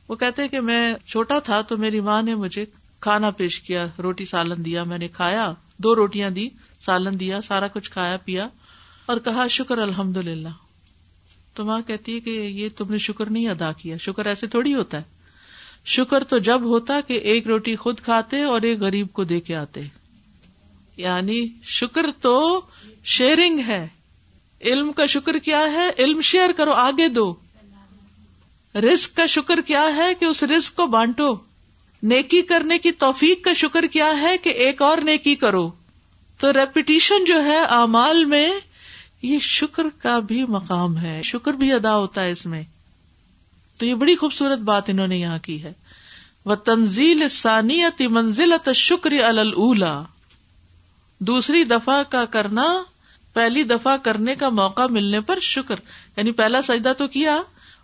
[0.09, 2.65] وہ کہتے کہ میں چھوٹا تھا تو میری ماں نے مجھے
[3.01, 6.49] کھانا پیش کیا، روٹی سالن دیا، میں نے کھایا، دو روٹیاں دی،
[6.81, 8.49] سالن دیا، سارا کچھ کھایا پیا
[9.07, 10.49] اور کہا، شکر الحمد للہ
[11.55, 14.75] تو ماں کہتی ہے کہ یہ تم نے شکر نہیں ادا کیا، شکر ایسے تھوڑی
[14.75, 15.22] ہوتا ہے۔
[15.85, 19.57] شکر تو جب ہوتا کہ ایک روٹی خود کھاتے اور ایک غریب کو دے کے
[19.57, 19.81] آتے۔
[20.97, 22.61] یعنی شکر تو
[23.05, 23.89] شیئرنگ ہے۔
[24.65, 27.35] علم کا شکر کیا ہے؟ علم شیئر کرو، آگے دو۔
[28.75, 31.35] رسک کا شکر کیا ہے کہ اس رسک کو بانٹو۔
[32.03, 35.71] نیکی کرنے کی توفیق کا شکر کیا ہے کہ ایک اور نیکی کرو۔
[36.39, 38.53] تو ریپیٹیشن جو ہے امال میں
[39.23, 42.63] یہ شکر کا بھی مقام ہے۔ شکر بھی ادا ہوتا ہے اس میں۔
[43.79, 45.73] تو یہ بڑی خوبصورت بات انہوں نے یہاں کی ہے۔
[46.45, 50.05] وہ تنزیل ثانیت منزلت شکر اللہ
[51.19, 52.83] دوسری دفعہ کا کرنا،
[53.33, 55.75] پہلی دفعہ کرنے کا موقع ملنے پر شکر۔
[56.17, 57.43] یعنی پہلا سجدہ تو کیا،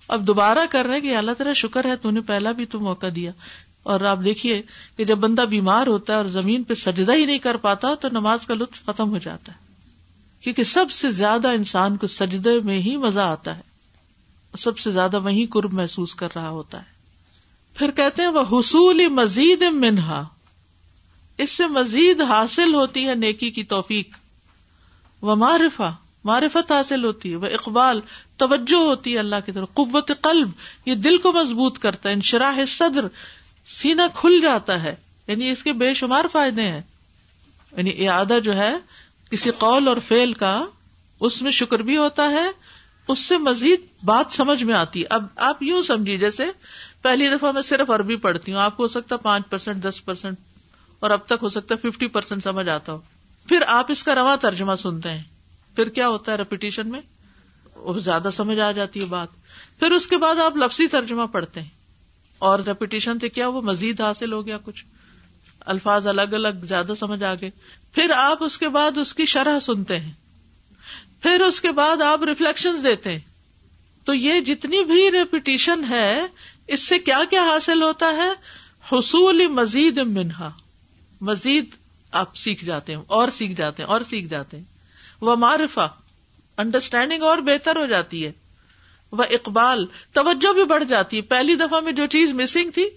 [0.09, 3.07] اب دوبارہ کر رہے کہ اللہ تعالیٰ شکر ہے، تو نے پہلا بھی تو موقع
[3.17, 3.31] دیا۔
[3.83, 4.63] اور آپ دیکھیے
[4.97, 8.09] کہ جب بندہ بیمار ہوتا ہے اور زمین پہ سجدہ ہی نہیں کر پاتا، تو
[8.13, 9.59] نماز کا لطف ختم ہو جاتا ہے۔
[10.41, 13.68] کیونکہ سب سے زیادہ انسان کو سجدے میں ہی مزہ آتا ہے۔
[14.59, 16.99] سب سے زیادہ وہی قرب محسوس کر رہا ہوتا ہے۔
[17.75, 20.25] پھر کہتے ہیں وہ حصول مزید منہا
[21.39, 24.09] اس سے مزید حاصل ہوتی ہے نیکی کی توفیق۔
[25.23, 25.91] وہ معرفا
[26.25, 28.01] معرفت حاصل ہوتی ہے۔ وہ اقبال
[28.37, 30.49] توجہ ہوتی ہے اللہ کی طرف۔ قوت قلب،
[30.87, 33.07] یہ دل کو مضبوط کرتا ہے۔ انشراح صدر
[33.67, 34.95] سینا کھل جاتا ہے۔
[35.27, 36.83] یعنی اس کے بے شمار فائدے ہیں۔
[37.77, 38.77] یعنی اعادہ جو ہے،
[39.31, 40.65] کسی قول اور فیل کا،
[41.21, 42.68] اس میں شکر بھی ہوتا ہے۔
[43.09, 46.45] اس سے مزید بات سمجھ میں آتی۔ اب آپ یوں سمجھیے، جیسے
[47.03, 50.39] پہلی دفعہ میں صرف عربی پڑھتی ہوں، آپ کو ہو سکتا پانچ پرسینٹ دس پرسینٹ
[51.01, 52.99] اور اب تک ہو سکتا ہے ففٹی پرسینٹ سمجھ آتا ہو۔
[53.49, 55.23] پھر آپ اس کا رواں ترجمہ سنتے ہیں۔
[55.77, 57.01] پھر کیا ہوتا ہے ریپیٹیشن میں؟
[57.77, 59.29] وہ زیادہ سمجھ آ جاتی ہے بات۔
[59.79, 61.69] پھر اس کے بعد آپ لفظی ترجمہ پڑھتے ہیں۔
[62.39, 64.85] اور ریپیٹیشن سے کیا وہ مزید حاصل ہو گیا کچھ؟
[65.61, 67.51] الفاظ الگ الگ زیادہ سمجھ آ گئے۔
[67.93, 70.13] پھر آپ اس کے بعد اس کی شرح سنتے ہیں۔
[71.23, 73.19] پھر اس کے بعد آپ ریفلیکشن دیتے ہیں۔
[74.05, 76.27] تو یہ جتنی بھی ریپیٹیشن ہے،
[76.67, 78.31] اس سے کیا کیا حاصل ہوتا ہے؟
[78.93, 80.51] حصول مزید منہا۔
[81.21, 81.65] مزید
[82.13, 84.65] آپ سیکھ جاتے ہیں، اور سیکھ جاتے ہیں، اور سیکھ جاتے ہیں۔
[85.21, 85.87] وہ معرفا
[86.57, 88.33] انڈرسٹینڈنگ اور بہتر ہو جاتی ہے۔
[89.13, 92.89] وہ اقبال، توجہ بھی بڑھ جاتی ہے۔ پہلی دفعہ میں جو چیز مسنگ تھی،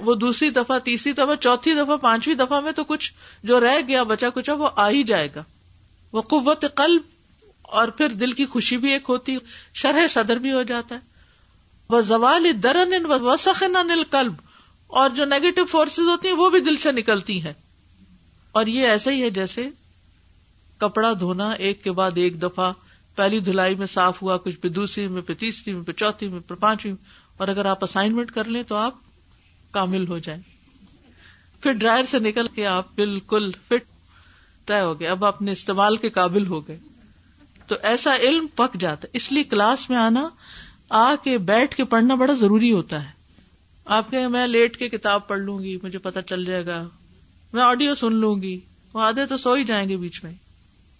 [0.00, 4.02] وہ دوسری دفعہ، تیسری دفعہ، چوتھی دفعہ، پانچویں دفعہ میں تو کچھ جو رہ گیا،
[4.02, 5.42] بچا کچھ، وہ آ ہی جائے گا۔
[6.12, 7.02] وہ قوت قلب
[7.70, 9.36] اور پھر دل کی خوشی بھی ایک ہوتی،
[9.74, 11.00] شرح صدر بھی ہو جاتا ہے۔
[11.90, 13.76] وہ زوال درن وسخن
[14.10, 14.32] قلب
[14.86, 17.52] اور جو نیگیٹو فورسز ہوتی ہیں، وہ بھی دل سے نکلتی ہیں۔
[18.52, 19.68] اور یہ ایسا ہی ہے جیسے
[20.78, 22.72] کپڑا دھونا، ایک کے بعد ایک دفعہ
[23.16, 26.40] پہلی دھلائی میں صاف ہوا، کچھ پہ دوسری میں پہ تیسری میں پہ چوتھی میں
[26.40, 26.94] پہ پانچویں
[27.36, 28.94] اور اگر آپ اسائنمنٹ کر لیں تو آپ
[29.70, 30.42] کامل ہو جائیں۔
[31.62, 33.84] پھر ڈرائر سے نکل کے آپ بالکل فٹ
[34.66, 36.78] طے ہو گئے۔ اب اپنے استعمال کے قابل ہو گئے۔
[37.70, 40.28] تو ایسا علم پک جاتا ہے۔ اس لیے کلاس میں آنا،
[40.90, 43.08] آ کے بیٹھ کے پڑھنا بڑا ضروری ہوتا ہے۔
[43.84, 46.88] آپ کہ میں لیٹ کے کتاب پڑھ لوں گی، مجھے پتا چل جائے گا۔
[47.52, 48.60] میں آڈیو سن لوں گی۔
[48.94, 50.32] وہ آدھے تو سو ہی جائیں گے بیچ میں۔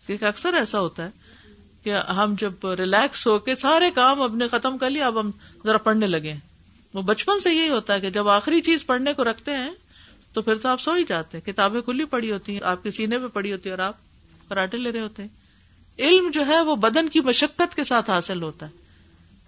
[0.06, 1.10] کیونکہ اکثر ایسا ہوتا ہے
[1.84, 5.30] کہ ہم جب ریلیکس ہو کے سارے کام اپنے ختم کر لیا، اب ہم
[5.64, 6.34] ذرا پڑھنے لگے
[6.94, 9.70] وہ بچپن سے یہی ہوتا ہے کہ جب آخری چیز پڑھنے کو رکھتے ہیں،
[10.32, 12.90] تو پھر تو آپ سو ہی جاتے ہیں۔ کتابیں کھلی پڑی ہوتی ہیں، آپ کے
[12.90, 13.96] سینے پہ پڑی ہوتی ہے اور آپ
[14.48, 15.39] پراٹھے لے رہے ہوتے ہیں۔
[16.00, 18.70] علم جو ہے وہ بدن کی مشقت کے ساتھ حاصل ہوتا ہے۔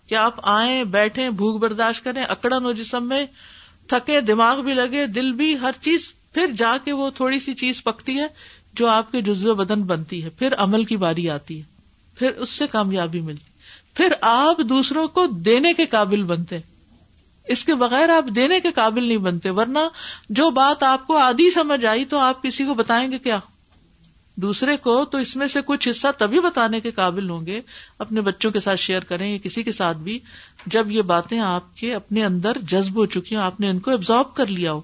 [0.07, 3.27] کہ آپ آئیں بیٹھے بھوک برداشت کریں، اکڑن ہو جسم میں
[3.87, 7.85] تھکے، دماغ بھی لگے، دل بھی، ہر چیز، پھر جا کے وہ تھوڑی سی چیز
[7.85, 8.27] پکتی ہے
[8.75, 11.63] جو آپ کے جزو بدن بنتی ہے۔ پھر عمل کی باری آتی ہے۔
[12.15, 13.53] پھر اس سے کامیابی ملتی
[13.95, 16.59] پھر آپ دوسروں کو دینے کے قابل بنتے
[17.49, 19.79] اس کے بغیر آپ دینے کے قابل نہیں بنتے، ورنہ
[20.31, 23.39] جو بات آپ کو آدھی سمجھ آئی تو آپ کسی کو بتائیں گے کیا؟
[24.37, 27.61] دوسرے کو تو اس میں سے کچھ حصہ تبھی بتانے کے قابل ہوں گے،
[27.99, 30.19] اپنے بچوں کے ساتھ شیئر کریں یا کسی کے ساتھ بھی،
[30.67, 33.91] جب یہ باتیں آپ کے اپنے اندر جذب ہو چکی ہوں، آپ نے ان کو
[33.91, 34.81] ابزارو کر لیا ہو۔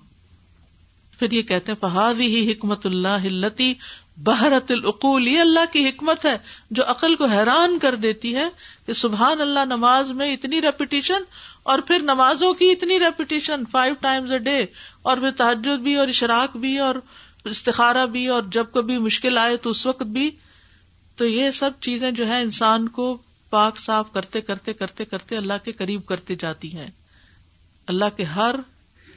[1.19, 3.75] پھر یہ کہتے ہیں فہادی ہی حکمت اللہ ہلتی
[4.25, 6.37] بہرت العقول یہ اللہ کی حکمت ہے
[6.71, 8.45] جو عقل کو حیران کر دیتی ہے
[8.87, 11.23] کہ سبحان اللہ، نماز میں اتنی ریپیٹیشن
[11.63, 14.65] اور پھر نمازوں کی اتنی repetition five times a day
[15.03, 16.95] اور پھر تحجد بھی اور اشراق بھی اور
[17.45, 20.31] استخارا بھی اور جب کبھی مشکل آئے تو اس وقت بھی
[21.17, 23.19] تو یہ سب چیزیں جو ہے انسان کو
[23.51, 26.91] پاک صاف کرتے کرتے کرتے کرتے اللہ کے قریب کرتے جاتی ہیں۔
[27.87, 28.55] اللہ کے ہر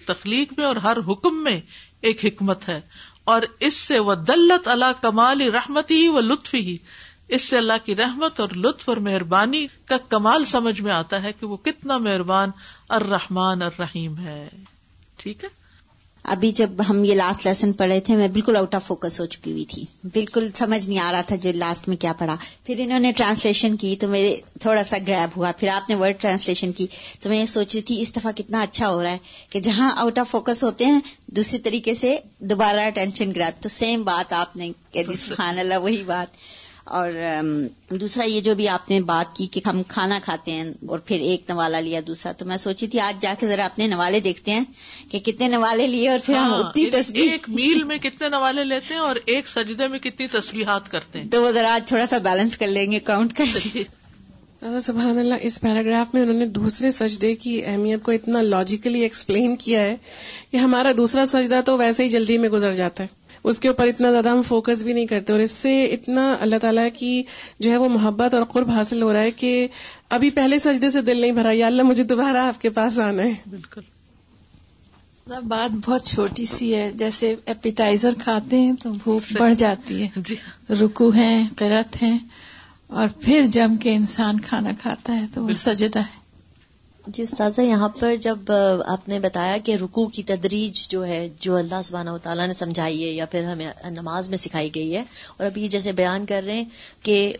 [0.06, 1.62] تخلیق میں اور ہر حکم میں
[2.02, 2.82] ایک حکمت ہے۔
[3.24, 6.78] اور اس سے وہ دلت اللہ کمال رحمت ہی و لطف ہی
[7.28, 11.34] اس سے اللہ کی رحمت اور لطف اور مہربانی کا کمال سمجھ میں آتا ہے
[11.34, 12.50] کہ وہ کتنا مہربان
[12.90, 14.50] الرحمان الرحیم ہے۔
[15.18, 15.61] ٹھیک ہے؟
[16.24, 19.52] ابھی جب ہم یہ لاسٹ لیسن پڑھے تھے میں بالکل آؤٹ آف فوکس ہو چکی
[19.52, 23.00] ہوئی تھی۔ بالکل سمجھ نہیں آ رہا تھا جو لاسٹ میں کیا پڑھا۔ پھر انہوں
[23.00, 26.88] نے ٹرانسلیشن کی تو میرے تھوڑا سا گریب ہوا۔ پھر آپ نے ورڈ ٹرانسلیشن کی
[27.20, 29.18] تو میں یہ سوچ رہی تھی اس دفعہ کتنا اچھا ہو رہا ہے
[29.50, 34.04] کہ جہاں آؤٹ آف فوکس ہوتے ہیں دوسری طریقے سے دوبارہ ٹینشن گرا تو سیم
[34.04, 37.12] بات آپ نے کہہ دی سبحان اللہ وہی بات۔ اور
[37.90, 41.20] دوسرا یہ جو بھی آپ نے بات کی کہ ہم کھانا کھاتے ہیں اور پھر
[41.20, 44.52] ایک نوالا لیا دوسرا تو میں سوچی تھی آج جا کے ذرا اپنے نوالے دیکھتے
[44.52, 44.64] ہیں
[45.10, 48.64] کہ کتنے نوالے لیے اور پھر ہم ہاں، اتنی تصویر ایک میل میں کتنے نوالے
[48.64, 52.06] لیتے ہیں اور ایک سجدے میں کتنی تصویرات کرتے ہیں۔ تو وہ ذرا آج تھوڑا
[52.08, 53.46] سا بیلنس کر لیں گے کاؤنٹ کر
[54.82, 59.56] سبحان اللہ اس پیراگراف میں انہوں نے دوسرے سجدے کی اہمیت کو اتنا لاجیکلی ایکسپلین
[59.56, 59.96] کیا ہے
[60.52, 63.88] کہ ہمارا دوسرا سجدہ تو ویسے ہی جلدی میں گزر جاتا ہے۔ اس کے اوپر
[63.88, 67.24] اتنا زیادہ ہم فوکس بھی نہیں کرتے اور اس سے اتنا اللہ تعالیٰ کی
[67.60, 69.68] جو ہے وہ محبت اور قرب حاصل ہو رہا ہے کہ
[70.10, 73.24] ابھی پہلے سجدے سے دل نہیں بھرا یا اللہ مجھے دوبارہ آپ کے پاس آنا
[73.24, 73.82] ہے۔ بالکل۔
[75.44, 80.36] بات بہت چھوٹی سی ہے۔ جیسے ایپیٹائزر کھاتے ہیں تو بھوک بڑھ جاتی ہے۔ جی۔
[80.70, 82.18] رکو ہے قرت ہے
[82.88, 86.21] اور پھر جم کے انسان کھانا کھاتا ہے تو وہ سجدہ ہے۔
[87.06, 88.52] جی استاذہ، یہاں پر جب
[88.88, 92.54] آپ نے بتایا کہ رکو کی تدریج جو ہے، جو اللہ سبحانہ و تعالیٰ نے
[92.54, 95.04] سمجھائی ہے یا پھر ہمیں نماز میں سکھائی گئی ہے،
[95.38, 96.66] اور ابھی جیسے بیان کر رہے ہیں
[97.04, 97.34] کہ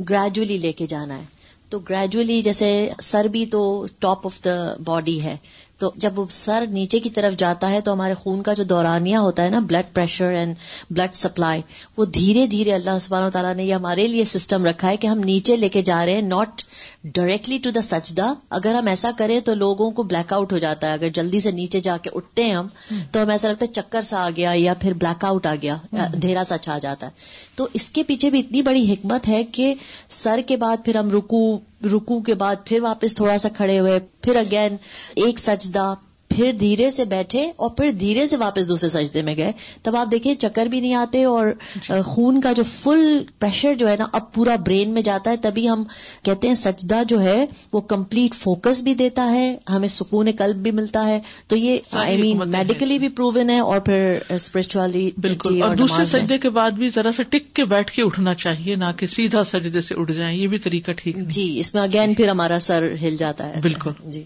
[0.00, 1.24] گریجولی لے کے جانا ہے،
[1.70, 2.68] تو گریجولی جیسے
[3.02, 3.62] سر بھی تو
[4.00, 5.36] ٹاپ آف دا باڈی ہے،
[5.78, 9.16] تو جب وہ سر نیچے کی طرف جاتا ہے تو ہمارے خون کا جو دورانیہ
[9.16, 10.54] ہوتا ہے نا blood pressure and
[10.90, 11.60] blood supply
[11.96, 15.06] وہ دھیرے دھیرے اللہ سبحانہ و تعالیٰ نے یہ ہمارے لیے سسٹم رکھا ہے کہ
[15.06, 16.62] ہم نیچے لے کے جا رہے ہیں ناٹ
[17.04, 20.86] ڈائریکٹلی ٹو دا سجدہ اگر ہم ایسا کریں تو لوگوں کو بلیک آؤٹ ہو جاتا
[20.86, 22.66] ہے۔ اگر جلدی سے نیچے جا کے اٹھتے ہیں ہم
[23.12, 25.76] تو ہمیں ایسا لگتا ہے چکر سا آ گیا یا پھر بلیک آؤٹ آ گیا
[26.22, 27.10] دھیرا سا چھا جاتا ہے۔
[27.56, 29.74] تو اس کے پیچھے بھی اتنی بڑی حکمت ہے کہ
[30.08, 33.98] سر کے بعد پھر ہم رکو رکو کے بعد پھر واپس تھوڑا سا کھڑے ہوئے
[34.22, 34.76] پھر اگین
[35.14, 35.94] ایک سجدہ
[36.30, 40.10] پھر دھیرے سے بیٹھے اور پھر دھیرے سے واپس دوسرے سجدے میں گئے۔ تب آپ
[40.10, 44.06] دیکھیں چکر بھی نہیں آتے اور جی۔ خون کا جو فل پریشر جو ہے نا
[44.12, 45.84] اب پورا برین میں جاتا ہے۔ تبھی ہم
[46.22, 50.70] کہتے ہیں سجدہ جو ہے وہ کمپلیٹ فوکس بھی دیتا ہے ہمیں سکون قلب بھی
[50.70, 55.76] ملتا ہے۔ تو یہ آئی مین میڈیکلی بھی پروون ہے اور پھر اسپرچولی بالکل۔ اور
[55.76, 59.06] دوسرے سجدے کے بعد بھی ذرا سا ٹک کے بیٹھ کے اٹھنا چاہیے نہ کہ
[59.06, 62.58] سیدھا سجدے سے اٹھ جائیں۔ یہ بھی طریقہ ٹھیک جی اس میں اگین پھر ہمارا
[62.60, 64.24] سر ہل جاتا ہے۔ بالکل۔ جی۔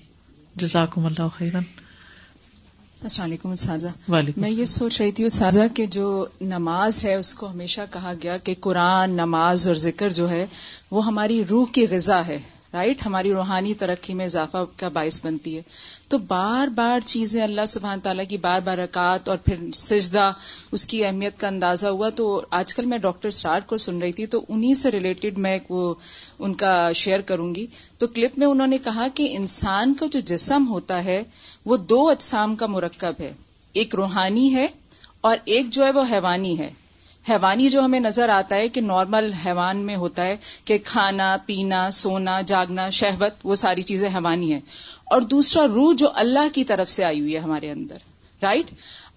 [0.56, 1.62] جزاکم اللہ خیرن
[3.02, 3.88] السلام علیکم اساتذہ۔
[4.36, 8.36] میں یہ سوچ رہی تھی اساتذہ کہ جو نماز ہے اس کو ہمیشہ کہا گیا
[8.36, 10.46] کہ قرآن نماز اور ذکر جو ہے
[10.90, 12.38] وہ ہماری روح کی غذا ہے۔
[12.72, 15.62] رائٹ ہماری روحانی ترقی میں اضافہ کا باعث بنتی ہے۔
[16.08, 20.32] تو بار بار چیزیں اللہ سبحان تعالیٰ کی بار بار رکعت اور پھر سجدہ،
[20.72, 24.12] اس کی اہمیت کا اندازہ ہوا۔ تو آج کل میں ڈاکٹر سٹار کو سن رہی
[24.12, 25.94] تھی، تو انہی سے ریلیٹڈ میں وہ
[26.38, 27.66] ان کا شیئر کروں گی۔
[27.98, 31.22] تو کلپ میں انہوں نے کہا کہ انسان کا جو جسم ہوتا ہے،
[31.64, 33.32] وہ دو اجسام کا مرکب ہے۔
[33.72, 34.66] ایک روحانی ہے
[35.20, 36.70] اور ایک جو ہے وہ حیوانی ہے۔
[37.30, 41.90] حیوانی جو ہمیں نظر آتا ہے کہ نارمل حیوان میں ہوتا ہے کہ کھانا، پینا،
[41.90, 44.60] سونا، جاگنا، شہوت، وہ ساری چیزیں حیوانی ہیں۔
[45.04, 47.94] اور دوسرا روح جو اللہ کی طرف سے آئی ہوئی ہے ہمارے اندر
[48.42, 48.66] رائٹ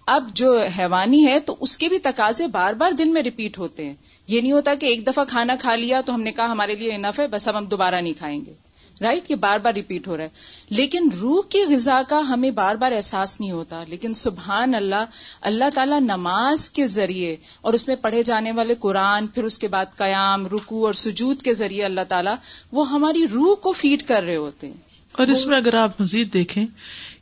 [0.06, 3.84] اب جو حیوانی ہے تو اس کے بھی تقاضے بار بار دن میں ریپیٹ ہوتے
[3.84, 3.94] ہیں۔
[4.28, 6.92] یہ نہیں ہوتا کہ ایک دفعہ کھانا کھا لیا تو ہم نے کہا ہمارے لیے
[6.92, 8.65] انف ہے، بس اب ہم دوبارہ نہیں کھائیں گے۔
[9.00, 10.28] رائٹ یہ بار بار ریپیٹ ہو رہا ہے۔
[10.70, 15.04] لیکن روح کی غذا کا ہمیں بار بار احساس نہیں ہوتا۔ لیکن سبحان اللہ
[15.40, 19.68] اللہ تعالیٰ نماز کے ذریعے اور اس میں پڑھے جانے والے قرآن، پھر اس کے
[19.68, 22.34] بعد قیام رکو اور سجود کے ذریعے اللہ تعالیٰ
[22.72, 24.74] وہ ہماری روح کو فیڈ کر رہے ہوتے ہیں۔
[25.12, 26.66] اور اس میں اگر آپ مزید دیکھیں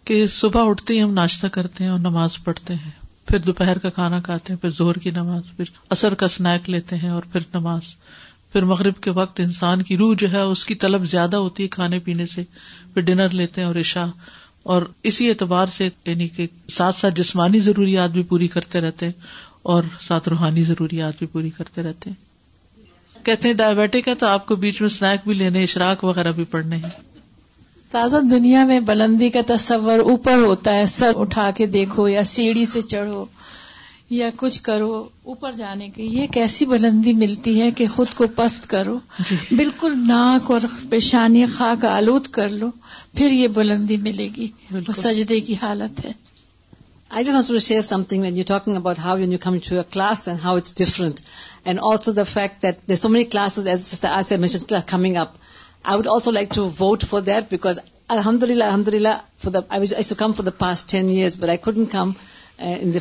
[0.04, 2.90] کہ صبح اٹھتے ہی ہم ناشتہ کرتے ہیں اور نماز پڑھتے ہیں،
[3.26, 6.96] پھر دوپہر کا کھانا کھاتے ہیں، پھر زہر کی نماز، پھر اثر کا اسنیک لیتے
[6.96, 7.82] ہیں اور پھر نماز۔
[8.54, 11.68] پھر مغرب کے وقت انسان کی روح جو ہے اس کی طلب زیادہ ہوتی ہے
[11.68, 12.42] کھانے پینے سے،
[12.94, 14.06] پھر ڈنر لیتے ہیں اور عشا
[14.62, 19.12] اور اسی اعتبار سے یعنی کہ ساتھ ساتھ جسمانی ضروریات بھی پوری کرتے رہتے ہیں
[19.62, 22.24] اور ساتھ روحانی ضروریات بھی پوری کرتے رہتے ہیں۔
[23.24, 26.44] کہتے ہیں ڈائبٹک ہے تو آپ کو بیچ میں اسنیک بھی لینے، اشراک وغیرہ بھی
[26.44, 26.90] پڑھنے ہیں۔
[27.90, 32.66] تازہ دنیا میں بلندی کا تصور اوپر ہوتا ہے، سر اٹھا کے دیکھو یا سیڑھی
[32.66, 33.24] سے چڑھو۔
[34.16, 34.90] یا کچھ کرو
[35.32, 38.98] اوپر جانے کی یہ کیسی بلندی ملتی ہے کہ خود کو پست کرو
[39.28, 42.70] جی بالکل ناک اور پیشانی خاک آلود کر لو
[43.16, 44.48] پھر یہ بلندی ملے گی
[45.02, 46.12] سجدے کی حالت ہے
[47.10, 49.78] I just want to share something when you're talking about how when you come to
[49.78, 51.20] a class and how it's different.
[51.64, 55.38] And also the fact that there's so many classes, as Sister Asya mentioned, coming up.
[55.84, 57.78] I would also like to vote for that because
[58.10, 61.36] Alhamdulillah, Alhamdulillah, for the, I, was, I used to come for the past 10 years,
[61.36, 62.16] but I couldn't come
[62.60, 62.92] uh, in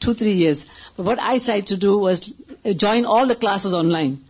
[0.00, 0.66] the past 2-3 years.
[0.96, 2.32] But what I tried to do was
[2.64, 4.24] uh, join all the classes online.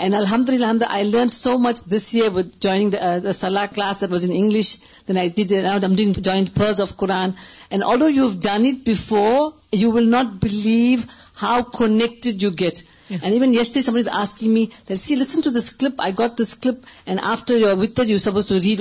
[0.00, 4.00] And Alhamdulillah, I learned so much this year with joining the, uh, the Salah class
[4.00, 4.78] that was in English.
[5.06, 7.36] Then I did it, now I'm doing joint Pearls of Quran.
[7.70, 12.84] And although you've done it before, you will not believe how connected you get.
[13.08, 13.24] Yes.
[13.24, 16.36] And even yesterday somebody was asking me that, see, listen to this clip, I got
[16.36, 18.80] this clip, and after you're with it, you're supposed to read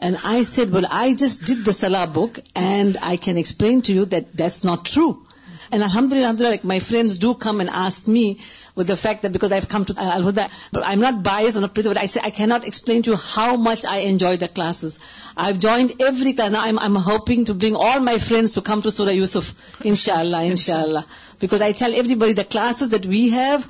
[0.00, 0.36] all these things in the sujood.
[0.36, 3.92] And I said, well, I just did the Salah book, and I can explain to
[3.92, 5.26] you that that's not true.
[5.72, 8.40] And alhamdulillah, alhamdulillah, like my friends do come and ask me
[8.76, 11.60] with the fact that because I've come to Al Huda, but I'm not biased or
[11.60, 14.98] not but I say I cannot explain to you how much I enjoy the classes.
[15.36, 16.50] I've joined every class.
[16.50, 20.44] Now I'm, I'm hoping to bring all my friends to come to Surah Yusuf, inshallah,
[20.44, 21.06] inshallah.
[21.40, 23.66] Because I tell everybody the classes that we have,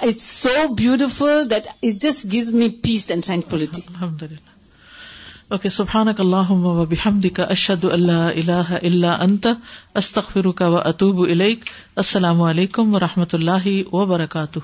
[0.00, 3.84] it's so beautiful that it just gives me peace and tranquility.
[3.88, 4.55] Alhamdulillah.
[5.50, 9.46] Okay سبحانک اللہ و بحمد کا اشد اللہ اللہ اللہ انت
[9.94, 11.64] استغفرک و اطوب الیک
[11.96, 14.58] السلام علیکم و رحمۃ اللہ وبرکاتہ